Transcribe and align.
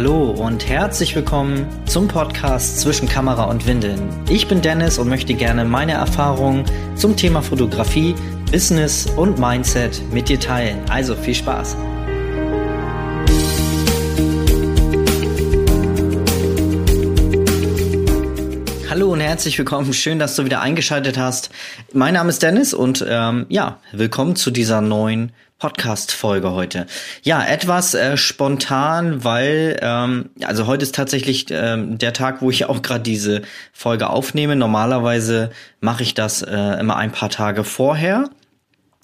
Hallo 0.00 0.30
und 0.30 0.68
herzlich 0.68 1.16
willkommen 1.16 1.66
zum 1.86 2.06
Podcast 2.06 2.78
zwischen 2.78 3.08
Kamera 3.08 3.46
und 3.50 3.66
Windeln. 3.66 4.08
Ich 4.30 4.46
bin 4.46 4.62
Dennis 4.62 4.96
und 4.96 5.08
möchte 5.08 5.34
gerne 5.34 5.64
meine 5.64 5.94
Erfahrungen 5.94 6.64
zum 6.94 7.16
Thema 7.16 7.42
Fotografie, 7.42 8.14
Business 8.52 9.06
und 9.16 9.40
Mindset 9.40 10.00
mit 10.12 10.28
dir 10.28 10.38
teilen. 10.38 10.78
Also 10.88 11.16
viel 11.16 11.34
Spaß! 11.34 11.76
Hallo 18.88 19.12
und 19.12 19.20
herzlich 19.20 19.58
willkommen. 19.58 19.92
Schön, 19.92 20.20
dass 20.20 20.36
du 20.36 20.44
wieder 20.44 20.60
eingeschaltet 20.60 21.18
hast. 21.18 21.50
Mein 21.92 22.14
Name 22.14 22.28
ist 22.28 22.44
Dennis 22.44 22.72
und 22.72 23.04
ähm, 23.08 23.46
ja, 23.48 23.80
willkommen 23.90 24.36
zu 24.36 24.52
dieser 24.52 24.80
neuen 24.80 25.32
Podcast-Folge 25.58 26.52
heute. 26.52 26.86
Ja, 27.22 27.44
etwas 27.44 27.94
äh, 27.94 28.16
spontan, 28.16 29.24
weil 29.24 29.78
ähm, 29.82 30.30
also 30.44 30.66
heute 30.66 30.84
ist 30.84 30.94
tatsächlich 30.94 31.46
ähm, 31.50 31.98
der 31.98 32.12
Tag, 32.12 32.42
wo 32.42 32.50
ich 32.50 32.66
auch 32.66 32.80
gerade 32.80 33.02
diese 33.02 33.42
Folge 33.72 34.08
aufnehme. 34.08 34.54
Normalerweise 34.54 35.50
mache 35.80 36.04
ich 36.04 36.14
das 36.14 36.42
äh, 36.42 36.78
immer 36.78 36.96
ein 36.96 37.10
paar 37.10 37.30
Tage 37.30 37.64
vorher. 37.64 38.30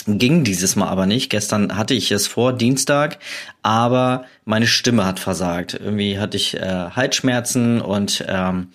Ging 0.07 0.45
dieses 0.45 0.77
Mal 0.77 0.89
aber 0.89 1.07
nicht. 1.07 1.31
Gestern 1.31 1.77
hatte 1.77 1.95
ich 1.95 2.13
es 2.13 2.27
vor, 2.27 2.53
Dienstag, 2.53 3.19
aber 3.63 4.27
meine 4.45 4.67
Stimme 4.67 5.07
hat 5.07 5.19
versagt. 5.19 5.75
Irgendwie 5.75 6.19
hatte 6.19 6.37
ich 6.37 6.55
äh, 6.55 6.91
Halsschmerzen 6.91 7.81
und 7.81 8.25
ähm, 8.29 8.69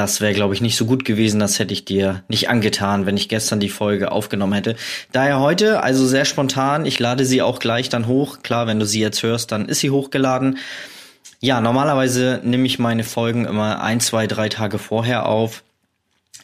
das 0.00 0.22
wäre, 0.22 0.32
glaube 0.32 0.54
ich, 0.54 0.62
nicht 0.62 0.76
so 0.76 0.86
gut 0.86 1.04
gewesen. 1.04 1.40
Das 1.40 1.58
hätte 1.58 1.74
ich 1.74 1.84
dir 1.84 2.22
nicht 2.28 2.48
angetan, 2.48 3.04
wenn 3.04 3.18
ich 3.18 3.28
gestern 3.28 3.60
die 3.60 3.68
Folge 3.68 4.10
aufgenommen 4.10 4.54
hätte. 4.54 4.74
Daher 5.12 5.40
heute, 5.40 5.82
also 5.82 6.06
sehr 6.06 6.24
spontan. 6.24 6.86
Ich 6.86 6.98
lade 6.98 7.26
sie 7.26 7.42
auch 7.42 7.58
gleich 7.58 7.90
dann 7.90 8.06
hoch. 8.06 8.38
Klar, 8.42 8.66
wenn 8.66 8.80
du 8.80 8.86
sie 8.86 9.00
jetzt 9.00 9.22
hörst, 9.22 9.52
dann 9.52 9.68
ist 9.68 9.80
sie 9.80 9.90
hochgeladen. 9.90 10.56
Ja, 11.40 11.60
normalerweise 11.60 12.40
nehme 12.42 12.66
ich 12.66 12.78
meine 12.78 13.04
Folgen 13.04 13.44
immer 13.44 13.82
ein, 13.82 14.00
zwei, 14.00 14.26
drei 14.26 14.48
Tage 14.48 14.78
vorher 14.78 15.26
auf. 15.26 15.62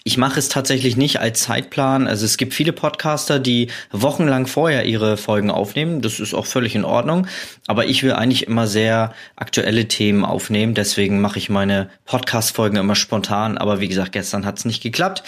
Ich 0.06 0.18
mache 0.18 0.38
es 0.38 0.48
tatsächlich 0.48 0.96
nicht 0.96 1.18
als 1.18 1.40
Zeitplan. 1.40 2.06
Also 2.06 2.26
es 2.26 2.36
gibt 2.36 2.54
viele 2.54 2.72
Podcaster, 2.72 3.40
die 3.40 3.70
wochenlang 3.90 4.46
vorher 4.46 4.84
ihre 4.84 5.16
Folgen 5.16 5.50
aufnehmen. 5.50 6.00
Das 6.00 6.20
ist 6.20 6.32
auch 6.32 6.46
völlig 6.46 6.76
in 6.76 6.84
Ordnung. 6.84 7.26
Aber 7.66 7.86
ich 7.86 8.04
will 8.04 8.12
eigentlich 8.12 8.46
immer 8.46 8.68
sehr 8.68 9.12
aktuelle 9.34 9.88
Themen 9.88 10.24
aufnehmen. 10.24 10.74
Deswegen 10.74 11.20
mache 11.20 11.40
ich 11.40 11.48
meine 11.48 11.90
Podcast-Folgen 12.04 12.76
immer 12.76 12.94
spontan. 12.94 13.58
Aber 13.58 13.80
wie 13.80 13.88
gesagt, 13.88 14.12
gestern 14.12 14.46
hat 14.46 14.58
es 14.58 14.64
nicht 14.64 14.80
geklappt. 14.80 15.24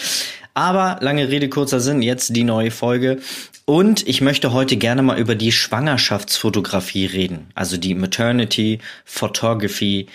Aber 0.53 0.97
lange 1.01 1.27
Rede, 1.27 1.49
kurzer 1.49 1.81
Sinn, 1.81 2.01
jetzt 2.01 2.33
die 2.37 2.45
neue 2.45 2.71
Folge. 2.71 3.19
Und 3.65 4.07
ich 4.07 4.21
möchte 4.21 4.53
heute 4.53 4.77
gerne 4.77 5.01
mal 5.01 5.19
über 5.19 5.35
die 5.35 5.51
Schwangerschaftsfotografie 5.51 7.05
reden. 7.05 7.49
Also 7.53 7.75
die 7.75 7.95
Maternity 7.95 8.79
Photography. 9.03 10.07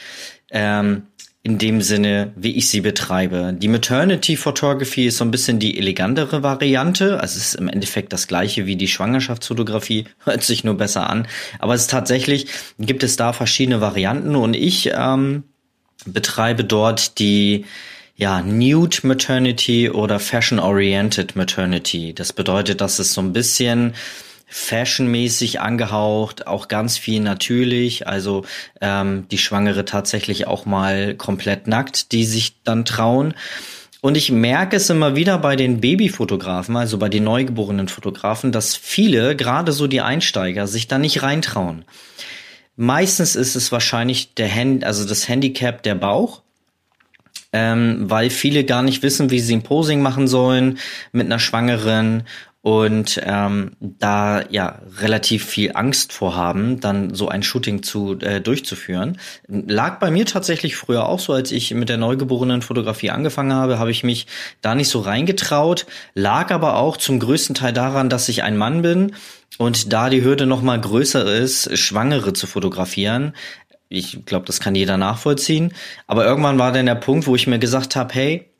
Ähm, 0.50 1.02
in 1.46 1.58
dem 1.58 1.82
Sinne, 1.82 2.32
wie 2.36 2.56
ich 2.56 2.70
sie 2.70 2.80
betreibe. 2.80 3.54
Die 3.54 3.68
Maternity 3.68 4.34
Photography 4.34 5.06
ist 5.06 5.18
so 5.18 5.26
ein 5.26 5.30
bisschen 5.30 5.58
die 5.58 5.78
elegantere 5.78 6.42
Variante. 6.42 7.20
Also 7.20 7.36
es 7.36 7.48
ist 7.48 7.54
im 7.56 7.68
Endeffekt 7.68 8.14
das 8.14 8.26
gleiche 8.26 8.64
wie 8.64 8.76
die 8.76 8.88
Schwangerschaftsfotografie, 8.88 10.06
hört 10.24 10.42
sich 10.42 10.64
nur 10.64 10.78
besser 10.78 11.10
an. 11.10 11.28
Aber 11.58 11.74
es 11.74 11.82
ist 11.82 11.90
tatsächlich, 11.90 12.46
gibt 12.78 13.02
es 13.02 13.16
da 13.16 13.34
verschiedene 13.34 13.82
Varianten 13.82 14.36
und 14.36 14.56
ich 14.56 14.90
ähm, 14.94 15.44
betreibe 16.06 16.64
dort 16.64 17.18
die 17.18 17.66
ja, 18.16 18.40
Nude 18.40 18.98
Maternity 19.02 19.90
oder 19.90 20.20
Fashion 20.20 20.58
Oriented 20.58 21.36
Maternity. 21.36 22.14
Das 22.14 22.32
bedeutet, 22.32 22.80
dass 22.80 22.98
es 22.98 23.12
so 23.12 23.20
ein 23.20 23.34
bisschen 23.34 23.92
fashionmäßig 24.56 25.60
angehaucht, 25.60 26.46
auch 26.46 26.68
ganz 26.68 26.96
viel 26.96 27.20
natürlich. 27.20 28.06
Also 28.06 28.44
ähm, 28.80 29.26
die 29.32 29.38
Schwangere 29.38 29.84
tatsächlich 29.84 30.46
auch 30.46 30.64
mal 30.64 31.16
komplett 31.16 31.66
nackt, 31.66 32.12
die 32.12 32.24
sich 32.24 32.62
dann 32.62 32.84
trauen. 32.84 33.34
Und 34.00 34.16
ich 34.16 34.30
merke 34.30 34.76
es 34.76 34.88
immer 34.90 35.16
wieder 35.16 35.38
bei 35.38 35.56
den 35.56 35.80
Babyfotografen, 35.80 36.76
also 36.76 36.98
bei 36.98 37.08
den 37.08 37.24
neugeborenen 37.24 37.88
Fotografen, 37.88 38.52
dass 38.52 38.76
viele, 38.76 39.34
gerade 39.34 39.72
so 39.72 39.88
die 39.88 40.02
Einsteiger, 40.02 40.68
sich 40.68 40.86
da 40.86 40.98
nicht 40.98 41.24
reintrauen. 41.24 41.84
Meistens 42.76 43.34
ist 43.34 43.56
es 43.56 43.72
wahrscheinlich 43.72 44.34
der 44.34 44.54
Hand, 44.54 44.84
also 44.84 45.04
das 45.04 45.28
Handicap 45.28 45.82
der 45.82 45.96
Bauch, 45.96 46.42
ähm, 47.52 48.08
weil 48.08 48.30
viele 48.30 48.62
gar 48.62 48.82
nicht 48.82 49.02
wissen, 49.02 49.30
wie 49.30 49.40
sie 49.40 49.56
ein 49.56 49.62
Posing 49.62 50.00
machen 50.00 50.28
sollen 50.28 50.78
mit 51.10 51.26
einer 51.26 51.40
Schwangeren 51.40 52.22
und 52.64 53.20
ähm, 53.22 53.72
da 53.78 54.42
ja 54.48 54.78
relativ 54.96 55.44
viel 55.44 55.72
Angst 55.74 56.14
vorhaben, 56.14 56.80
dann 56.80 57.12
so 57.12 57.28
ein 57.28 57.42
Shooting 57.42 57.82
zu 57.82 58.18
äh, 58.20 58.40
durchzuführen. 58.40 59.18
Lag 59.46 59.98
bei 59.98 60.10
mir 60.10 60.24
tatsächlich 60.24 60.74
früher 60.74 61.06
auch 61.06 61.20
so, 61.20 61.34
als 61.34 61.52
ich 61.52 61.74
mit 61.74 61.90
der 61.90 61.98
neugeborenen 61.98 62.62
Fotografie 62.62 63.10
angefangen 63.10 63.52
habe, 63.52 63.78
habe 63.78 63.90
ich 63.90 64.02
mich 64.02 64.26
da 64.62 64.74
nicht 64.74 64.88
so 64.88 65.00
reingetraut, 65.00 65.84
lag 66.14 66.50
aber 66.52 66.76
auch 66.76 66.96
zum 66.96 67.20
größten 67.20 67.54
Teil 67.54 67.74
daran, 67.74 68.08
dass 68.08 68.30
ich 68.30 68.42
ein 68.42 68.56
Mann 68.56 68.80
bin 68.80 69.12
und 69.58 69.92
da 69.92 70.08
die 70.08 70.24
Hürde 70.24 70.46
noch 70.46 70.62
mal 70.62 70.80
größer 70.80 71.22
ist, 71.34 71.76
Schwangere 71.76 72.32
zu 72.32 72.46
fotografieren. 72.46 73.34
Ich 73.90 74.24
glaube, 74.24 74.46
das 74.46 74.60
kann 74.60 74.74
jeder 74.74 74.96
nachvollziehen. 74.96 75.74
Aber 76.06 76.24
irgendwann 76.24 76.58
war 76.58 76.72
dann 76.72 76.86
der 76.86 76.94
Punkt, 76.94 77.26
wo 77.26 77.36
ich 77.36 77.46
mir 77.46 77.58
gesagt 77.58 77.94
habe, 77.94 78.14
hey, 78.14 78.53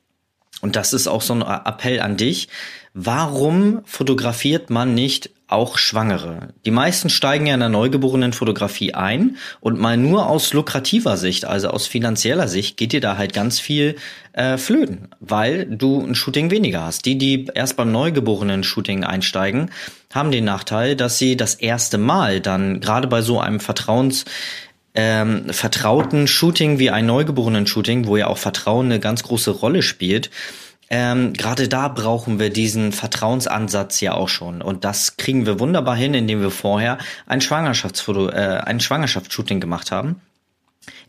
und 0.60 0.76
das 0.76 0.92
ist 0.92 1.06
auch 1.06 1.22
so 1.22 1.34
ein 1.34 1.42
Appell 1.42 2.00
an 2.00 2.16
dich, 2.16 2.48
Warum 2.96 3.80
fotografiert 3.86 4.70
man 4.70 4.94
nicht 4.94 5.30
auch 5.48 5.78
Schwangere? 5.78 6.50
Die 6.64 6.70
meisten 6.70 7.10
steigen 7.10 7.44
ja 7.44 7.54
in 7.54 7.60
der 7.60 7.68
neugeborenen 7.68 8.32
Fotografie 8.32 8.94
ein 8.94 9.36
und 9.60 9.80
mal 9.80 9.96
nur 9.96 10.28
aus 10.28 10.52
lukrativer 10.52 11.16
Sicht, 11.16 11.44
also 11.44 11.70
aus 11.70 11.88
finanzieller 11.88 12.46
Sicht, 12.46 12.76
geht 12.76 12.92
dir 12.92 13.00
da 13.00 13.16
halt 13.16 13.32
ganz 13.32 13.58
viel 13.58 13.96
äh, 14.32 14.58
flöten, 14.58 15.08
weil 15.18 15.66
du 15.66 16.06
ein 16.06 16.14
Shooting 16.14 16.52
weniger 16.52 16.84
hast. 16.84 17.04
Die, 17.04 17.18
die 17.18 17.50
erst 17.52 17.76
beim 17.76 17.90
neugeborenen 17.90 18.62
Shooting 18.62 19.02
einsteigen, 19.02 19.72
haben 20.14 20.30
den 20.30 20.44
Nachteil, 20.44 20.94
dass 20.94 21.18
sie 21.18 21.36
das 21.36 21.56
erste 21.56 21.98
Mal 21.98 22.40
dann 22.40 22.78
gerade 22.78 23.08
bei 23.08 23.22
so 23.22 23.40
einem 23.40 23.58
Vertrauens 23.58 24.24
ähm, 24.94 25.50
vertrauten 25.50 26.26
Shooting 26.26 26.78
wie 26.78 26.90
ein 26.90 27.06
neugeborenen 27.06 27.66
Shooting, 27.66 28.06
wo 28.06 28.16
ja 28.16 28.28
auch 28.28 28.38
Vertrauen 28.38 28.86
eine 28.86 29.00
ganz 29.00 29.22
große 29.22 29.50
Rolle 29.50 29.82
spielt, 29.82 30.30
ähm, 30.90 31.32
Gerade 31.32 31.66
da 31.68 31.88
brauchen 31.88 32.38
wir 32.38 32.50
diesen 32.50 32.92
Vertrauensansatz 32.92 34.00
ja 34.00 34.12
auch 34.12 34.28
schon. 34.28 34.62
Und 34.62 34.84
das 34.84 35.16
kriegen 35.16 35.46
wir 35.46 35.58
wunderbar 35.58 35.96
hin, 35.96 36.14
indem 36.14 36.40
wir 36.40 36.50
vorher 36.50 36.98
ein 37.26 37.40
Schwangerschaftsfoto, 37.40 38.28
äh, 38.28 38.60
ein 38.64 38.80
Schwangerschaftsshooting 38.80 39.60
gemacht 39.60 39.90
haben. 39.90 40.20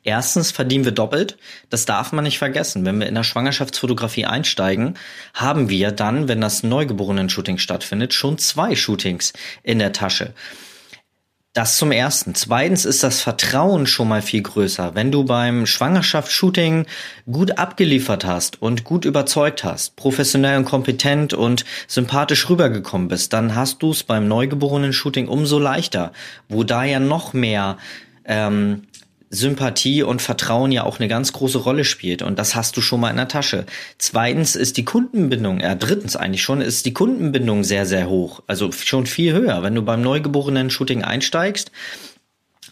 Erstens 0.03 0.51
verdienen 0.51 0.85
wir 0.85 0.91
doppelt. 0.91 1.38
Das 1.69 1.85
darf 1.85 2.12
man 2.13 2.24
nicht 2.24 2.38
vergessen. 2.38 2.85
Wenn 2.85 3.00
wir 3.00 3.07
in 3.07 3.16
der 3.16 3.24
Schwangerschaftsfotografie 3.24 4.25
einsteigen, 4.25 4.95
haben 5.34 5.69
wir 5.69 5.91
dann, 5.91 6.28
wenn 6.28 6.41
das 6.41 6.63
Neugeborenen-Shooting 6.63 7.57
stattfindet, 7.57 8.13
schon 8.13 8.38
zwei 8.38 8.75
Shootings 8.75 9.34
in 9.63 9.79
der 9.79 9.94
Tasche. 9.94 10.34
Das 11.55 11.77
zum 11.77 11.93
ersten. 11.93 12.35
Zweitens 12.35 12.83
ist 12.83 13.01
das 13.01 13.21
Vertrauen 13.21 13.88
schon 13.88 14.09
mal 14.09 14.21
viel 14.21 14.41
größer. 14.41 14.93
Wenn 14.93 15.09
du 15.09 15.23
beim 15.23 15.66
Schwangerschaftsshooting 15.66 16.85
gut 17.31 17.57
abgeliefert 17.57 18.25
hast 18.25 18.61
und 18.61 18.83
gut 18.83 19.05
überzeugt 19.05 19.63
hast, 19.63 19.95
professionell 19.95 20.57
und 20.57 20.65
kompetent 20.65 21.33
und 21.33 21.63
sympathisch 21.88 22.49
rübergekommen 22.49 23.07
bist, 23.07 23.31
dann 23.31 23.55
hast 23.55 23.81
du 23.81 23.91
es 23.91 24.03
beim 24.03 24.27
Neugeborenen-Shooting 24.27 25.29
umso 25.29 25.57
leichter, 25.57 26.11
wo 26.49 26.65
da 26.65 26.83
ja 26.83 26.99
noch 26.99 27.31
mehr 27.31 27.77
ähm, 28.25 28.81
Sympathie 29.35 30.01
und 30.01 30.22
Vertrauen 30.22 30.72
ja 30.72 30.84
auch 30.84 31.00
eine 31.00 31.07
ganz 31.07 31.34
große 31.34 31.59
Rolle 31.59 31.85
spielt 31.85 32.22
und 32.22 32.40
das 32.40 32.56
hast 32.56 32.75
du 32.78 32.81
schon 32.81 33.00
mal 33.00 33.12
in 33.12 33.18
der 33.18 33.28
Tasche. 33.28 33.66
Zweitens 33.97 34.56
ist 34.56 34.78
die 34.78 34.85
Kundenbindung, 34.85 35.59
äh, 35.59 35.75
drittens 35.75 36.16
eigentlich 36.16 36.41
schon, 36.41 36.62
ist 36.62 36.85
die 36.85 36.94
Kundenbindung 36.94 37.63
sehr, 37.63 37.85
sehr 37.85 38.09
hoch. 38.09 38.41
Also 38.47 38.72
schon 38.72 39.06
viel 39.06 39.33
höher. 39.33 39.62
Wenn 39.62 39.75
du 39.75 39.83
beim 39.83 40.01
neugeborenen 40.01 40.69
Shooting 40.69 41.04
einsteigst, 41.04 41.71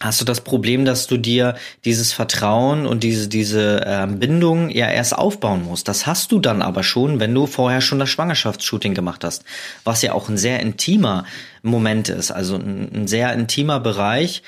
hast 0.00 0.20
du 0.20 0.24
das 0.24 0.40
Problem, 0.40 0.84
dass 0.84 1.06
du 1.06 1.16
dir 1.16 1.56
dieses 1.84 2.12
Vertrauen 2.12 2.86
und 2.86 3.02
diese, 3.02 3.28
diese 3.28 3.84
äh, 3.86 4.06
Bindung 4.06 4.70
ja 4.70 4.90
erst 4.90 5.16
aufbauen 5.16 5.64
musst. 5.64 5.88
Das 5.88 6.06
hast 6.06 6.32
du 6.32 6.40
dann 6.40 6.62
aber 6.62 6.82
schon, 6.82 7.20
wenn 7.20 7.34
du 7.34 7.46
vorher 7.46 7.80
schon 7.80 7.98
das 7.98 8.08
Schwangerschaftsshooting 8.10 8.94
gemacht 8.94 9.24
hast, 9.24 9.44
was 9.84 10.02
ja 10.02 10.12
auch 10.12 10.28
ein 10.28 10.36
sehr 10.36 10.60
intimer 10.60 11.24
Moment 11.62 12.08
ist, 12.08 12.30
also 12.30 12.56
ein, 12.56 12.90
ein 12.94 13.06
sehr 13.06 13.32
intimer 13.32 13.80
Bereich, 13.80 14.42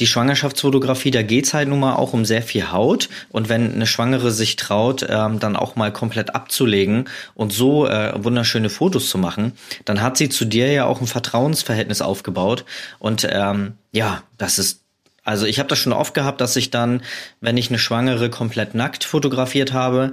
die 0.00 0.06
Schwangerschaftsfotografie, 0.06 1.10
da 1.10 1.22
geht's 1.22 1.54
halt 1.54 1.68
nun 1.68 1.80
mal 1.80 1.94
auch 1.94 2.12
um 2.12 2.24
sehr 2.24 2.42
viel 2.42 2.72
Haut. 2.72 3.08
Und 3.30 3.48
wenn 3.48 3.74
eine 3.74 3.86
Schwangere 3.86 4.30
sich 4.30 4.56
traut, 4.56 5.06
ähm, 5.08 5.38
dann 5.38 5.56
auch 5.56 5.76
mal 5.76 5.92
komplett 5.92 6.34
abzulegen 6.34 7.08
und 7.34 7.52
so 7.52 7.86
äh, 7.86 8.12
wunderschöne 8.16 8.70
Fotos 8.70 9.08
zu 9.08 9.18
machen, 9.18 9.52
dann 9.84 10.02
hat 10.02 10.16
sie 10.16 10.28
zu 10.28 10.44
dir 10.44 10.70
ja 10.72 10.86
auch 10.86 11.00
ein 11.00 11.06
Vertrauensverhältnis 11.06 12.02
aufgebaut. 12.02 12.64
Und 12.98 13.26
ähm, 13.30 13.74
ja, 13.92 14.22
das 14.38 14.58
ist 14.58 14.80
also 15.26 15.46
ich 15.46 15.58
habe 15.58 15.70
das 15.70 15.78
schon 15.78 15.94
oft 15.94 16.12
gehabt, 16.12 16.42
dass 16.42 16.54
ich 16.54 16.70
dann, 16.70 17.02
wenn 17.40 17.56
ich 17.56 17.70
eine 17.70 17.78
Schwangere 17.78 18.28
komplett 18.28 18.74
nackt 18.74 19.04
fotografiert 19.04 19.72
habe, 19.72 20.12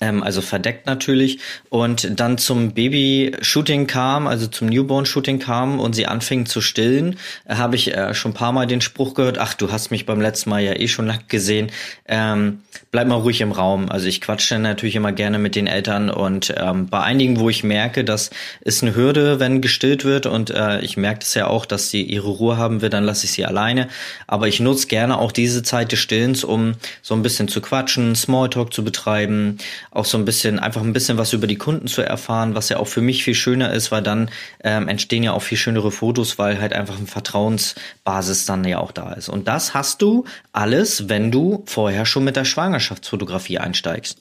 ähm, 0.00 0.22
also 0.22 0.40
verdeckt 0.40 0.86
natürlich, 0.86 1.38
und 1.68 2.18
dann 2.18 2.38
zum 2.38 2.72
Baby-Shooting 2.72 3.86
kam, 3.86 4.26
also 4.26 4.46
zum 4.46 4.68
Newborn-Shooting 4.68 5.38
kam 5.38 5.80
und 5.80 5.94
sie 5.94 6.06
anfing 6.06 6.46
zu 6.46 6.60
stillen, 6.60 7.16
habe 7.48 7.76
ich 7.76 7.94
äh, 7.94 8.14
schon 8.14 8.32
ein 8.32 8.34
paar 8.34 8.52
Mal 8.52 8.66
den 8.66 8.80
Spruch 8.80 9.14
gehört, 9.14 9.38
ach, 9.38 9.54
du 9.54 9.70
hast 9.72 9.90
mich 9.90 10.06
beim 10.06 10.20
letzten 10.20 10.50
Mal 10.50 10.62
ja 10.62 10.72
eh 10.72 10.88
schon 10.88 11.06
nackt 11.06 11.28
gesehen, 11.28 11.70
ähm, 12.06 12.60
bleib 12.90 13.06
mal 13.06 13.16
ruhig 13.16 13.40
im 13.40 13.52
Raum. 13.52 13.88
Also 13.90 14.06
ich 14.06 14.20
quatsche 14.20 14.58
natürlich 14.58 14.96
immer 14.96 15.12
gerne 15.12 15.38
mit 15.38 15.54
den 15.54 15.66
Eltern 15.66 16.10
und 16.10 16.52
ähm, 16.56 16.88
bei 16.88 17.00
einigen, 17.00 17.38
wo 17.38 17.48
ich 17.48 17.62
merke, 17.62 18.04
das 18.04 18.30
ist 18.62 18.82
eine 18.82 18.94
Hürde, 18.94 19.38
wenn 19.38 19.60
gestillt 19.60 20.04
wird 20.04 20.26
und 20.26 20.50
äh, 20.50 20.80
ich 20.80 20.96
merke 20.96 21.20
es 21.22 21.34
ja 21.34 21.46
auch, 21.46 21.66
dass 21.66 21.90
sie 21.90 22.02
ihre 22.02 22.28
Ruhe 22.28 22.56
haben 22.56 22.82
will, 22.82 22.90
dann 22.90 23.04
lasse 23.04 23.26
ich 23.26 23.32
sie 23.32 23.44
alleine. 23.44 23.88
Aber 24.26 24.48
ich 24.48 24.60
nutze 24.60 24.86
gerne 24.86 25.18
auch 25.18 25.32
diese 25.32 25.62
Zeit 25.62 25.92
des 25.92 26.00
Stillens, 26.00 26.44
um 26.44 26.74
so 27.02 27.14
ein 27.14 27.22
bisschen 27.22 27.48
zu 27.48 27.60
quatschen, 27.60 28.16
Smalltalk 28.16 28.72
zu 28.72 28.82
betreiben, 28.84 29.58
auch 29.90 30.04
so 30.04 30.16
ein 30.16 30.24
bisschen, 30.24 30.58
einfach 30.58 30.82
ein 30.82 30.92
bisschen 30.92 31.18
was 31.18 31.32
über 31.32 31.46
die 31.46 31.56
Kunden 31.56 31.86
zu 31.86 32.02
erfahren, 32.02 32.54
was 32.54 32.68
ja 32.68 32.78
auch 32.78 32.86
für 32.86 33.00
mich 33.00 33.24
viel 33.24 33.34
schöner 33.34 33.72
ist, 33.72 33.90
weil 33.90 34.02
dann 34.02 34.30
ähm, 34.62 34.88
entstehen 34.88 35.22
ja 35.22 35.32
auch 35.32 35.42
viel 35.42 35.58
schönere 35.58 35.90
Fotos, 35.90 36.38
weil 36.38 36.60
halt 36.60 36.72
einfach 36.72 36.98
ein 36.98 37.06
Vertrauensbasis 37.06 38.46
dann 38.46 38.64
ja 38.64 38.78
auch 38.78 38.92
da 38.92 39.12
ist. 39.12 39.28
Und 39.28 39.48
das 39.48 39.74
hast 39.74 40.02
du 40.02 40.24
alles, 40.52 41.08
wenn 41.08 41.30
du 41.30 41.64
vorher 41.66 42.06
schon 42.06 42.24
mit 42.24 42.36
der 42.36 42.44
Schwangerschaftsfotografie 42.44 43.58
einsteigst. 43.58 44.18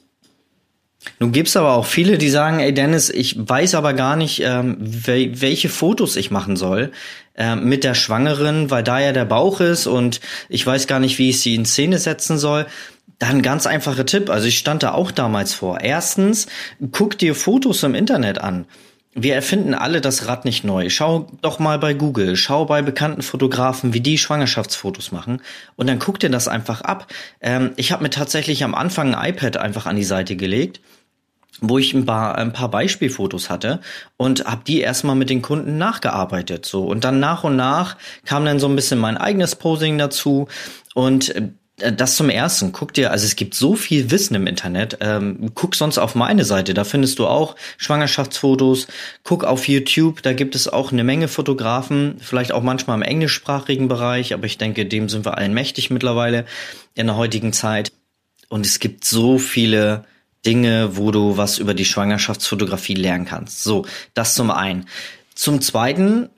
Nun 1.19 1.31
gibt's 1.31 1.55
aber 1.55 1.73
auch 1.73 1.85
viele, 1.85 2.17
die 2.17 2.29
sagen, 2.29 2.59
ey 2.59 2.73
Dennis, 2.73 3.09
ich 3.09 3.35
weiß 3.37 3.75
aber 3.75 3.93
gar 3.93 4.15
nicht, 4.15 4.41
ähm, 4.43 4.77
wel 4.79 5.41
welche 5.41 5.69
Fotos 5.69 6.17
ich 6.17 6.29
machen 6.29 6.57
soll 6.57 6.91
äh, 7.35 7.55
mit 7.55 7.83
der 7.83 7.93
Schwangeren, 7.93 8.69
weil 8.69 8.83
da 8.83 8.99
ja 8.99 9.13
der 9.13 9.25
Bauch 9.25 9.61
ist 9.61 9.87
und 9.87 10.19
ich 10.49 10.65
weiß 10.65 10.87
gar 10.87 10.99
nicht, 10.99 11.17
wie 11.17 11.29
ich 11.29 11.39
sie 11.39 11.55
in 11.55 11.65
Szene 11.65 11.99
setzen 11.99 12.37
soll. 12.37 12.65
Dann 13.19 13.41
ganz 13.41 13.67
einfacher 13.67 14.05
Tipp. 14.05 14.29
Also 14.29 14.47
ich 14.47 14.57
stand 14.57 14.83
da 14.83 14.93
auch 14.93 15.11
damals 15.11 15.53
vor. 15.53 15.81
Erstens, 15.81 16.47
guck 16.91 17.17
dir 17.17 17.35
Fotos 17.35 17.83
im 17.83 17.93
Internet 17.93 18.39
an. 18.39 18.65
Wir 19.13 19.35
erfinden 19.35 19.73
alle 19.73 20.01
das 20.01 20.27
Rad 20.27 20.45
nicht 20.45 20.63
neu. 20.63 20.89
Schau 20.89 21.27
doch 21.41 21.59
mal 21.59 21.79
bei 21.79 21.93
Google, 21.93 22.35
schau 22.35 22.65
bei 22.65 22.81
bekannten 22.81 23.21
Fotografen, 23.21 23.93
wie 23.93 24.01
die 24.01 24.17
Schwangerschaftsfotos 24.17 25.11
machen 25.11 25.41
und 25.75 25.87
dann 25.87 25.99
guck 25.99 26.19
dir 26.19 26.29
das 26.29 26.47
einfach 26.47 26.81
ab. 26.81 27.07
Ähm, 27.41 27.71
ich 27.75 27.91
habe 27.91 28.03
mir 28.03 28.11
tatsächlich 28.11 28.63
am 28.63 28.75
Anfang 28.75 29.15
ein 29.15 29.31
iPad 29.31 29.57
einfach 29.57 29.87
an 29.87 29.95
die 29.95 30.03
Seite 30.03 30.35
gelegt 30.35 30.79
wo 31.61 31.77
ich 31.77 31.93
ein 31.93 32.05
paar, 32.05 32.37
ein 32.37 32.53
paar 32.53 32.69
Beispielfotos 32.69 33.49
hatte 33.49 33.81
und 34.17 34.45
habe 34.45 34.61
die 34.65 34.79
erstmal 34.79 35.15
mit 35.15 35.29
den 35.29 35.41
Kunden 35.41 35.77
nachgearbeitet 35.77 36.65
so 36.65 36.85
und 36.85 37.03
dann 37.03 37.19
nach 37.19 37.43
und 37.43 37.55
nach 37.55 37.97
kam 38.25 38.45
dann 38.45 38.59
so 38.59 38.67
ein 38.67 38.75
bisschen 38.75 38.99
mein 38.99 39.17
eigenes 39.17 39.55
Posing 39.55 39.97
dazu 39.97 40.47
und 40.93 41.35
äh, 41.35 41.49
das 41.79 42.15
zum 42.15 42.29
ersten. 42.29 42.71
Guck 42.71 42.93
dir, 42.93 43.11
also 43.11 43.25
es 43.25 43.35
gibt 43.35 43.53
so 43.53 43.75
viel 43.75 44.11
Wissen 44.11 44.35
im 44.35 44.47
Internet. 44.47 44.97
Ähm, 45.01 45.51
guck 45.55 45.75
sonst 45.75 45.97
auf 45.97 46.15
meine 46.15 46.45
Seite, 46.45 46.73
da 46.73 46.83
findest 46.83 47.19
du 47.19 47.27
auch 47.27 47.55
Schwangerschaftsfotos. 47.77 48.87
Guck 49.23 49.43
auf 49.43 49.67
YouTube, 49.67 50.21
da 50.21 50.33
gibt 50.33 50.55
es 50.55 50.67
auch 50.67 50.91
eine 50.91 51.03
Menge 51.03 51.27
Fotografen, 51.27 52.17
vielleicht 52.19 52.51
auch 52.51 52.63
manchmal 52.63 52.97
im 52.97 53.03
englischsprachigen 53.03 53.87
Bereich, 53.87 54.33
aber 54.33 54.45
ich 54.45 54.57
denke, 54.57 54.85
dem 54.85 55.09
sind 55.09 55.25
wir 55.25 55.37
allen 55.37 55.53
mächtig 55.53 55.89
mittlerweile 55.89 56.45
in 56.95 57.07
der 57.07 57.15
heutigen 57.15 57.53
Zeit. 57.53 57.91
Und 58.49 58.65
es 58.65 58.79
gibt 58.79 59.05
so 59.05 59.37
viele 59.37 60.05
Dinge, 60.45 60.97
wo 60.97 61.11
du 61.11 61.37
was 61.37 61.57
über 61.57 61.73
die 61.73 61.85
Schwangerschaftsfotografie 61.85 62.95
lernen 62.95 63.25
kannst. 63.25 63.63
So, 63.63 63.85
das 64.13 64.35
zum 64.35 64.51
einen. 64.51 64.87
Zum 65.35 65.61
zweiten, 65.61 66.29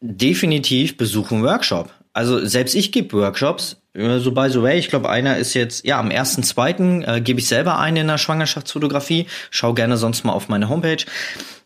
definitiv 0.00 0.96
besuchen 0.96 1.42
Workshop. 1.42 1.92
Also 2.12 2.44
selbst 2.44 2.74
ich 2.74 2.92
gebe 2.92 3.16
Workshops. 3.16 3.76
So 3.94 4.32
by 4.32 4.48
the 4.50 4.62
way, 4.62 4.78
ich 4.78 4.88
glaube, 4.88 5.08
einer 5.08 5.36
ist 5.36 5.54
jetzt, 5.54 5.84
ja, 5.84 5.98
am 5.98 6.10
ersten, 6.10 6.44
zweiten 6.44 7.02
äh, 7.02 7.20
gebe 7.20 7.40
ich 7.40 7.48
selber 7.48 7.78
einen 7.78 7.96
in 7.98 8.06
der 8.06 8.18
Schwangerschaftsfotografie. 8.18 9.26
Schau 9.50 9.74
gerne 9.74 9.96
sonst 9.96 10.24
mal 10.24 10.32
auf 10.32 10.48
meine 10.48 10.68
Homepage. 10.68 11.04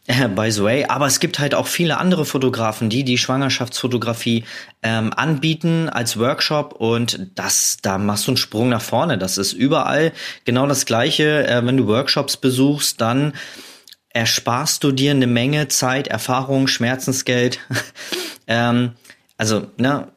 Äh, 0.06 0.28
by 0.28 0.50
the 0.50 0.62
way, 0.62 0.84
aber 0.84 1.06
es 1.06 1.18
gibt 1.18 1.38
halt 1.38 1.54
auch 1.54 1.66
viele 1.66 1.96
andere 1.96 2.26
Fotografen, 2.26 2.90
die 2.90 3.04
die 3.04 3.16
Schwangerschaftsfotografie 3.16 4.44
ähm, 4.82 5.12
anbieten 5.14 5.88
als 5.88 6.18
Workshop 6.18 6.74
und 6.74 7.30
das, 7.34 7.78
da 7.80 7.96
machst 7.96 8.26
du 8.26 8.32
einen 8.32 8.36
Sprung 8.36 8.68
nach 8.68 8.82
vorne. 8.82 9.16
Das 9.16 9.38
ist 9.38 9.54
überall 9.54 10.12
genau 10.44 10.66
das 10.66 10.84
Gleiche. 10.84 11.46
Äh, 11.46 11.64
wenn 11.64 11.78
du 11.78 11.86
Workshops 11.86 12.36
besuchst, 12.36 13.00
dann 13.00 13.32
ersparst 14.10 14.84
du 14.84 14.92
dir 14.92 15.10
eine 15.10 15.26
Menge 15.26 15.68
Zeit, 15.68 16.08
Erfahrung, 16.08 16.66
Schmerzensgeld. 16.66 17.58
ähm, 18.46 18.92
also, 19.38 19.68
ne, 19.78 20.08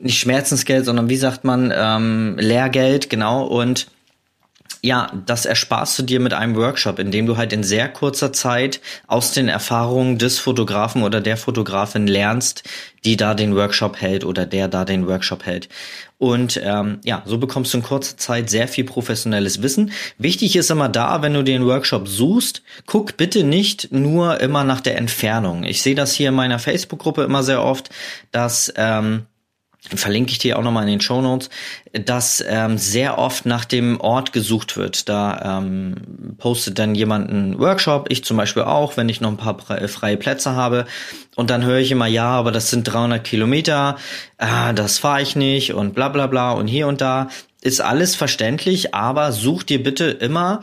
nicht 0.00 0.18
Schmerzensgeld, 0.18 0.84
sondern 0.84 1.08
wie 1.08 1.16
sagt 1.16 1.44
man, 1.44 1.72
ähm, 1.74 2.36
Lehrgeld, 2.38 3.10
genau. 3.10 3.44
Und 3.44 3.86
ja, 4.84 5.12
das 5.26 5.46
ersparst 5.46 5.96
du 6.00 6.02
dir 6.02 6.18
mit 6.18 6.34
einem 6.34 6.56
Workshop, 6.56 6.98
in 6.98 7.12
dem 7.12 7.26
du 7.26 7.36
halt 7.36 7.52
in 7.52 7.62
sehr 7.62 7.88
kurzer 7.88 8.32
Zeit 8.32 8.80
aus 9.06 9.30
den 9.30 9.46
Erfahrungen 9.46 10.18
des 10.18 10.40
Fotografen 10.40 11.04
oder 11.04 11.20
der 11.20 11.36
Fotografin 11.36 12.08
lernst, 12.08 12.64
die 13.04 13.16
da 13.16 13.34
den 13.34 13.54
Workshop 13.54 14.00
hält 14.00 14.24
oder 14.24 14.44
der 14.44 14.66
da 14.66 14.84
den 14.84 15.06
Workshop 15.06 15.46
hält. 15.46 15.68
Und 16.18 16.60
ähm, 16.64 16.98
ja, 17.04 17.22
so 17.26 17.38
bekommst 17.38 17.72
du 17.72 17.78
in 17.78 17.84
kurzer 17.84 18.16
Zeit 18.16 18.50
sehr 18.50 18.66
viel 18.66 18.82
professionelles 18.84 19.62
Wissen. 19.62 19.92
Wichtig 20.18 20.56
ist 20.56 20.70
immer 20.70 20.88
da, 20.88 21.22
wenn 21.22 21.34
du 21.34 21.44
den 21.44 21.64
Workshop 21.64 22.08
suchst, 22.08 22.62
guck 22.84 23.16
bitte 23.16 23.44
nicht 23.44 23.92
nur 23.92 24.40
immer 24.40 24.64
nach 24.64 24.80
der 24.80 24.98
Entfernung. 24.98 25.62
Ich 25.62 25.80
sehe 25.82 25.94
das 25.94 26.12
hier 26.12 26.30
in 26.30 26.34
meiner 26.34 26.58
Facebook-Gruppe 26.58 27.22
immer 27.22 27.44
sehr 27.44 27.62
oft, 27.62 27.90
dass 28.32 28.72
ähm, 28.76 29.26
verlinke 29.88 30.30
ich 30.30 30.38
dir 30.38 30.58
auch 30.58 30.62
nochmal 30.62 30.84
in 30.84 30.90
den 30.90 31.00
Show 31.00 31.20
Notes, 31.20 31.50
dass 31.92 32.42
ähm, 32.46 32.78
sehr 32.78 33.18
oft 33.18 33.46
nach 33.46 33.64
dem 33.64 34.00
Ort 34.00 34.32
gesucht 34.32 34.76
wird. 34.76 35.08
Da 35.08 35.58
ähm, 35.58 36.36
postet 36.38 36.78
dann 36.78 36.94
jemand 36.94 37.30
einen 37.30 37.58
Workshop, 37.58 38.06
ich 38.08 38.24
zum 38.24 38.36
Beispiel 38.36 38.62
auch, 38.62 38.96
wenn 38.96 39.08
ich 39.08 39.20
noch 39.20 39.30
ein 39.30 39.36
paar 39.36 39.58
freie 39.88 40.16
Plätze 40.16 40.52
habe. 40.52 40.86
Und 41.34 41.50
dann 41.50 41.64
höre 41.64 41.78
ich 41.78 41.90
immer, 41.90 42.06
ja, 42.06 42.30
aber 42.30 42.52
das 42.52 42.70
sind 42.70 42.84
300 42.84 43.24
Kilometer, 43.24 43.96
ah, 44.38 44.72
das 44.72 44.98
fahre 44.98 45.22
ich 45.22 45.34
nicht 45.34 45.74
und 45.74 45.94
bla 45.94 46.08
bla 46.08 46.26
bla 46.26 46.52
und 46.52 46.68
hier 46.68 46.86
und 46.86 47.00
da. 47.00 47.28
Ist 47.60 47.80
alles 47.80 48.16
verständlich, 48.16 48.92
aber 48.92 49.30
such 49.30 49.62
dir 49.62 49.82
bitte 49.82 50.06
immer 50.06 50.62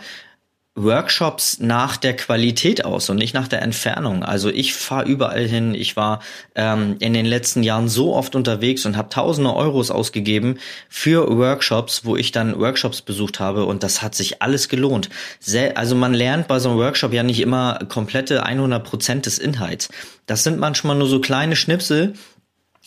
Workshops 0.84 1.60
nach 1.60 1.98
der 1.98 2.16
Qualität 2.16 2.86
aus 2.86 3.10
und 3.10 3.18
nicht 3.18 3.34
nach 3.34 3.48
der 3.48 3.62
Entfernung. 3.62 4.24
Also 4.24 4.50
ich 4.50 4.74
fahre 4.74 5.08
überall 5.08 5.46
hin. 5.46 5.76
Ich 5.76 5.96
war 5.96 6.22
ähm, 6.56 6.96
in 7.00 7.14
den 7.14 7.26
letzten 7.26 7.64
Jahren 7.64 7.90
so 7.90 8.16
oft 8.16 8.36
unterwegs 8.36 8.86
und 8.86 8.98
habe 8.98 9.10
tausende 9.10 9.54
Euros 9.54 9.92
ausgegeben 9.92 10.58
für 10.90 11.28
Workshops, 11.38 12.06
wo 12.06 12.16
ich 12.16 12.32
dann 12.32 12.60
Workshops 12.60 13.02
besucht 13.02 13.40
habe 13.40 13.66
und 13.66 13.84
das 13.84 14.02
hat 14.02 14.16
sich 14.16 14.42
alles 14.42 14.70
gelohnt. 14.70 15.10
Sehr, 15.40 15.78
also 15.78 15.96
man 15.96 16.14
lernt 16.14 16.48
bei 16.48 16.60
so 16.60 16.70
einem 16.70 16.80
Workshop 16.80 17.14
ja 17.14 17.24
nicht 17.24 17.40
immer 17.40 17.80
komplette 17.90 18.44
100 18.44 18.84
Prozent 18.84 19.26
des 19.26 19.38
Inhalts. 19.38 19.90
Das 20.26 20.44
sind 20.44 20.60
manchmal 20.60 20.96
nur 20.96 21.08
so 21.08 21.20
kleine 21.20 21.56
Schnipsel, 21.56 22.14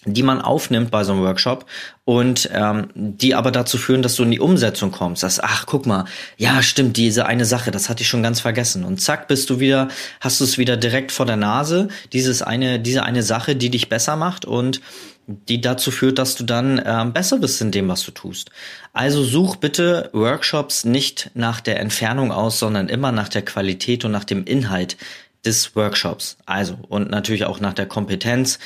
die 0.05 0.23
man 0.23 0.41
aufnimmt 0.41 0.91
bei 0.91 1.05
so 1.05 1.13
einem 1.13 1.23
Workshop 1.23 1.65
und 2.05 2.51
ähm, 2.53 2.89
die 2.95 3.35
aber 3.35 3.53
dazu 3.53 3.79
führen, 3.79 4.03
dass 4.03 4.17
du 4.17 4.25
in 4.25 4.33
die 4.33 4.41
Umsetzung 4.41 4.91
kommst. 4.91 5.23
Dass, 5.23 5.39
ach, 5.39 5.67
guck 5.67 5.87
mal, 5.87 6.07
ja, 6.37 6.63
stimmt, 6.63 6.97
diese 6.97 7.27
eine 7.27 7.45
Sache, 7.45 7.71
das 7.71 7.89
hatte 7.89 8.03
ich 8.03 8.09
schon 8.09 8.23
ganz 8.23 8.41
vergessen. 8.41 8.85
Und 8.85 9.01
zack, 9.01 9.29
bist 9.29 9.49
du 9.49 9.61
wieder, 9.61 9.89
hast 10.21 10.41
du 10.41 10.45
es 10.45 10.59
wieder 10.59 10.77
direkt 10.77 11.13
vor 11.13 11.27
der 11.27 11.37
Nase, 11.37 11.89
dieses 12.13 12.43
eine, 12.43 12.81
diese 12.81 13.05
eine 13.05 13.23
Sache, 13.23 13.55
die 13.55 13.71
dich 13.71 13.89
besser 13.89 14.17
macht 14.17 14.45
und 14.45 14.81
die 15.27 15.61
dazu 15.61 15.93
führt, 15.93 16.19
dass 16.19 16.35
du 16.35 16.43
dann 16.43 16.83
ähm, 16.85 17.13
besser 17.13 17.39
bist 17.39 17.61
in 17.61 17.71
dem, 17.71 17.89
was 17.89 18.03
du 18.03 18.11
tust. 18.11 18.51
Also 18.93 19.23
such 19.23 19.57
bitte 19.57 20.11
Workshops 20.13 20.85
nicht 20.85 21.31
nach 21.35 21.61
der 21.61 21.79
Entfernung 21.79 22.33
aus, 22.33 22.59
sondern 22.59 22.89
immer 22.89 23.13
nach 23.13 23.29
der 23.29 23.43
Qualität 23.43 24.05
und 24.05 24.11
nach 24.11 24.25
dem 24.25 24.45
Inhalt 24.45 24.97
des 25.45 25.77
Workshops. 25.77 26.39
Also 26.45 26.77
und 26.89 27.11
natürlich 27.11 27.45
auch 27.45 27.61
nach 27.61 27.73
der 27.73 27.87
Kompetenz 27.87 28.59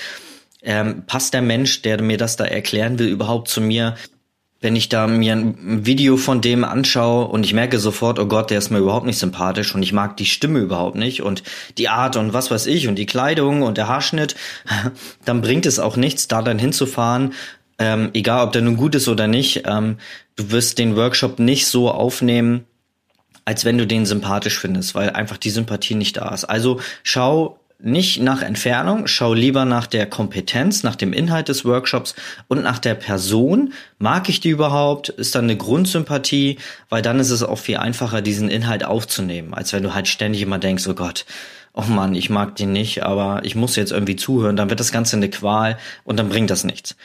ähm, 0.66 1.04
passt 1.06 1.32
der 1.32 1.42
Mensch, 1.42 1.80
der 1.82 2.02
mir 2.02 2.18
das 2.18 2.36
da 2.36 2.44
erklären 2.44 2.98
will, 2.98 3.08
überhaupt 3.08 3.48
zu 3.48 3.60
mir? 3.60 3.96
Wenn 4.60 4.74
ich 4.74 4.88
da 4.88 5.06
mir 5.06 5.34
ein 5.34 5.86
Video 5.86 6.16
von 6.16 6.40
dem 6.40 6.64
anschaue 6.64 7.28
und 7.28 7.44
ich 7.44 7.52
merke 7.52 7.78
sofort, 7.78 8.18
oh 8.18 8.26
Gott, 8.26 8.50
der 8.50 8.58
ist 8.58 8.70
mir 8.70 8.78
überhaupt 8.78 9.06
nicht 9.06 9.18
sympathisch 9.18 9.74
und 9.74 9.82
ich 9.82 9.92
mag 9.92 10.16
die 10.16 10.24
Stimme 10.24 10.58
überhaupt 10.58 10.96
nicht 10.96 11.22
und 11.22 11.42
die 11.78 11.88
Art 11.88 12.16
und 12.16 12.32
was 12.32 12.50
weiß 12.50 12.66
ich 12.66 12.88
und 12.88 12.96
die 12.96 13.06
Kleidung 13.06 13.62
und 13.62 13.78
der 13.78 13.86
Haarschnitt, 13.86 14.34
dann 15.24 15.40
bringt 15.40 15.66
es 15.66 15.78
auch 15.78 15.96
nichts, 15.96 16.26
da 16.26 16.42
dann 16.42 16.58
hinzufahren, 16.58 17.34
ähm, 17.78 18.10
egal 18.14 18.46
ob 18.46 18.52
der 18.52 18.62
nun 18.62 18.76
gut 18.76 18.94
ist 18.94 19.08
oder 19.08 19.28
nicht. 19.28 19.62
Ähm, 19.66 19.98
du 20.34 20.50
wirst 20.50 20.78
den 20.78 20.96
Workshop 20.96 21.38
nicht 21.38 21.66
so 21.66 21.90
aufnehmen, 21.90 22.64
als 23.44 23.64
wenn 23.64 23.78
du 23.78 23.86
den 23.86 24.06
sympathisch 24.06 24.58
findest, 24.58 24.94
weil 24.94 25.10
einfach 25.10 25.36
die 25.36 25.50
Sympathie 25.50 25.94
nicht 25.94 26.16
da 26.16 26.34
ist. 26.34 26.44
Also 26.44 26.80
schau 27.04 27.60
nicht 27.78 28.22
nach 28.22 28.42
Entfernung, 28.42 29.06
schau 29.06 29.34
lieber 29.34 29.64
nach 29.64 29.86
der 29.86 30.06
Kompetenz, 30.06 30.82
nach 30.82 30.96
dem 30.96 31.12
Inhalt 31.12 31.48
des 31.48 31.64
Workshops 31.64 32.14
und 32.48 32.62
nach 32.62 32.78
der 32.78 32.94
Person. 32.94 33.74
Mag 33.98 34.28
ich 34.28 34.40
die 34.40 34.48
überhaupt? 34.48 35.10
Ist 35.10 35.34
da 35.34 35.40
eine 35.40 35.56
Grundsympathie? 35.56 36.58
Weil 36.88 37.02
dann 37.02 37.20
ist 37.20 37.30
es 37.30 37.42
auch 37.42 37.58
viel 37.58 37.76
einfacher, 37.76 38.22
diesen 38.22 38.48
Inhalt 38.48 38.84
aufzunehmen, 38.84 39.52
als 39.52 39.72
wenn 39.72 39.82
du 39.82 39.94
halt 39.94 40.08
ständig 40.08 40.42
immer 40.42 40.58
denkst, 40.58 40.86
oh 40.88 40.94
Gott, 40.94 41.26
oh 41.74 41.82
Mann, 41.82 42.14
ich 42.14 42.30
mag 42.30 42.56
den 42.56 42.72
nicht, 42.72 43.02
aber 43.02 43.40
ich 43.44 43.54
muss 43.54 43.76
jetzt 43.76 43.92
irgendwie 43.92 44.16
zuhören, 44.16 44.56
dann 44.56 44.70
wird 44.70 44.80
das 44.80 44.92
Ganze 44.92 45.16
eine 45.16 45.28
Qual 45.28 45.76
und 46.04 46.18
dann 46.18 46.30
bringt 46.30 46.50
das 46.50 46.64
nichts. 46.64 46.96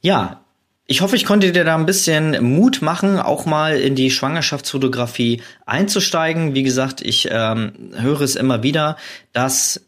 Ja, 0.00 0.40
ich 0.86 1.00
hoffe, 1.00 1.16
ich 1.16 1.24
konnte 1.24 1.52
dir 1.52 1.64
da 1.64 1.76
ein 1.76 1.86
bisschen 1.86 2.42
Mut 2.44 2.82
machen, 2.82 3.18
auch 3.18 3.46
mal 3.46 3.76
in 3.78 3.94
die 3.94 4.10
Schwangerschaftsfotografie 4.10 5.42
einzusteigen. 5.64 6.54
Wie 6.54 6.62
gesagt, 6.62 7.00
ich 7.00 7.28
ähm, 7.30 7.72
höre 7.94 8.20
es 8.20 8.36
immer 8.36 8.62
wieder, 8.62 8.96
dass 9.32 9.80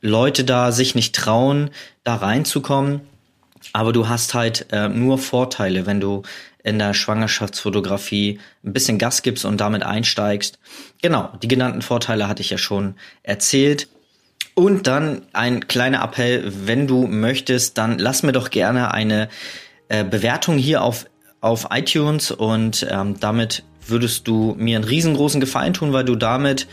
Leute 0.00 0.44
da 0.44 0.72
sich 0.72 0.94
nicht 0.94 1.14
trauen, 1.14 1.70
da 2.04 2.16
reinzukommen. 2.16 3.00
Aber 3.72 3.92
du 3.92 4.08
hast 4.08 4.34
halt 4.34 4.66
äh, 4.72 4.88
nur 4.88 5.18
Vorteile, 5.18 5.86
wenn 5.86 6.00
du 6.00 6.22
in 6.62 6.78
der 6.78 6.94
Schwangerschaftsfotografie 6.94 8.40
ein 8.64 8.72
bisschen 8.72 8.98
Gas 8.98 9.22
gibst 9.22 9.44
und 9.44 9.60
damit 9.60 9.82
einsteigst. 9.82 10.58
Genau, 11.02 11.30
die 11.42 11.48
genannten 11.48 11.82
Vorteile 11.82 12.28
hatte 12.28 12.42
ich 12.42 12.50
ja 12.50 12.58
schon 12.58 12.94
erzählt. 13.22 13.88
Und 14.54 14.86
dann 14.86 15.22
ein 15.32 15.68
kleiner 15.68 16.02
Appell, 16.02 16.52
wenn 16.66 16.86
du 16.86 17.06
möchtest, 17.06 17.78
dann 17.78 17.98
lass 17.98 18.22
mir 18.22 18.32
doch 18.32 18.50
gerne 18.50 18.92
eine 18.92 19.28
äh, 19.88 20.04
Bewertung 20.04 20.58
hier 20.58 20.82
auf, 20.82 21.06
auf 21.40 21.68
iTunes 21.70 22.30
und 22.30 22.86
ähm, 22.90 23.18
damit 23.20 23.64
würdest 23.86 24.28
du 24.28 24.54
mir 24.58 24.76
einen 24.76 24.84
riesengroßen 24.84 25.40
Gefallen 25.40 25.72
tun, 25.72 25.92
weil 25.92 26.04
du 26.04 26.14
damit 26.14 26.66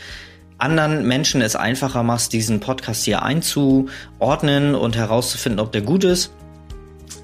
anderen 0.58 1.06
Menschen 1.06 1.40
es 1.40 1.56
einfacher 1.56 2.02
machst, 2.02 2.32
diesen 2.32 2.60
Podcast 2.60 3.04
hier 3.04 3.22
einzuordnen 3.22 4.74
und 4.74 4.96
herauszufinden, 4.96 5.60
ob 5.60 5.72
der 5.72 5.82
gut 5.82 6.04
ist. 6.04 6.32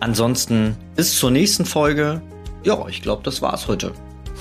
Ansonsten 0.01 0.77
bis 0.97 1.19
zur 1.19 1.31
nächsten 1.31 1.65
Folge. 1.65 2.23
Ja, 2.63 2.87
ich 2.89 3.03
glaube, 3.03 3.23
das 3.23 3.43
war's 3.43 3.69
heute. 3.69 3.93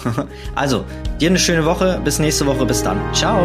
also, 0.55 0.85
dir 1.19 1.29
eine 1.29 1.39
schöne 1.39 1.65
Woche. 1.65 1.99
Bis 2.03 2.19
nächste 2.19 2.45
Woche. 2.45 2.65
Bis 2.65 2.83
dann. 2.83 2.99
Ciao. 3.13 3.43